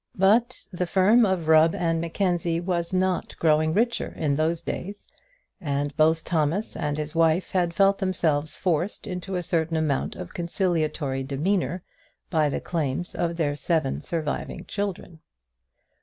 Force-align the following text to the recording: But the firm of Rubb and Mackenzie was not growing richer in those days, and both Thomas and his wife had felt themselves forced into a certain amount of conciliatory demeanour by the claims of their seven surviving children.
But 0.17 0.65
the 0.73 0.87
firm 0.87 1.27
of 1.27 1.47
Rubb 1.47 1.75
and 1.75 2.01
Mackenzie 2.01 2.59
was 2.59 2.91
not 2.91 3.37
growing 3.37 3.71
richer 3.71 4.07
in 4.11 4.35
those 4.35 4.63
days, 4.63 5.07
and 5.61 5.95
both 5.95 6.23
Thomas 6.23 6.75
and 6.75 6.97
his 6.97 7.13
wife 7.13 7.51
had 7.51 7.71
felt 7.75 7.99
themselves 7.99 8.55
forced 8.57 9.05
into 9.05 9.35
a 9.35 9.43
certain 9.43 9.77
amount 9.77 10.15
of 10.15 10.33
conciliatory 10.33 11.21
demeanour 11.21 11.83
by 12.31 12.49
the 12.49 12.59
claims 12.59 13.13
of 13.13 13.35
their 13.37 13.55
seven 13.55 14.01
surviving 14.01 14.65
children. 14.65 15.19